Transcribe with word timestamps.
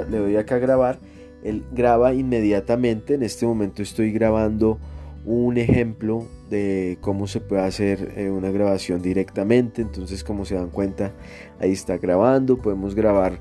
le 0.00 0.18
doy 0.18 0.36
acá 0.36 0.56
a 0.56 0.58
grabar, 0.58 0.98
él 1.42 1.64
graba 1.72 2.14
inmediatamente. 2.14 3.14
En 3.14 3.22
este 3.22 3.46
momento 3.46 3.82
estoy 3.82 4.12
grabando 4.12 4.78
un 5.24 5.56
ejemplo 5.58 6.26
de 6.50 6.98
cómo 7.00 7.26
se 7.26 7.40
puede 7.40 7.62
hacer 7.62 8.14
eh, 8.16 8.30
una 8.30 8.50
grabación 8.50 9.02
directamente. 9.02 9.82
Entonces, 9.82 10.24
como 10.24 10.44
se 10.44 10.54
dan 10.54 10.70
cuenta, 10.70 11.12
ahí 11.60 11.72
está 11.72 11.98
grabando. 11.98 12.58
Podemos 12.58 12.94
grabar 12.94 13.38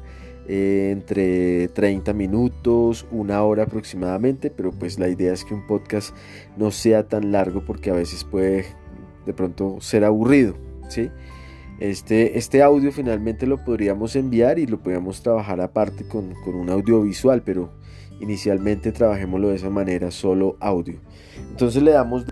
eh, 0.47 0.89
entre 0.91 1.67
30 1.69 2.13
minutos, 2.13 3.05
una 3.11 3.43
hora 3.43 3.63
aproximadamente, 3.63 4.49
pero 4.49 4.71
pues 4.71 4.99
la 4.99 5.07
idea 5.07 5.33
es 5.33 5.45
que 5.45 5.53
un 5.53 5.65
podcast 5.67 6.15
no 6.57 6.71
sea 6.71 7.07
tan 7.07 7.31
largo 7.31 7.63
porque 7.65 7.89
a 7.91 7.93
veces 7.93 8.23
puede 8.23 8.65
de 9.25 9.33
pronto 9.33 9.77
ser 9.81 10.03
aburrido, 10.03 10.55
¿sí? 10.89 11.09
Este, 11.81 12.37
este 12.37 12.61
audio 12.61 12.91
finalmente 12.91 13.47
lo 13.47 13.57
podríamos 13.57 14.15
enviar 14.15 14.59
y 14.59 14.67
lo 14.67 14.77
podríamos 14.77 15.23
trabajar 15.23 15.59
aparte 15.61 16.07
con, 16.07 16.35
con 16.45 16.53
un 16.53 16.69
audiovisual, 16.69 17.41
pero 17.41 17.71
inicialmente 18.19 18.91
trabajémoslo 18.91 19.49
de 19.49 19.55
esa 19.55 19.71
manera, 19.71 20.11
solo 20.11 20.57
audio. 20.59 20.99
Entonces 21.49 21.81
le 21.81 21.89
damos... 21.89 22.23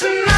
tonight. 0.00 0.29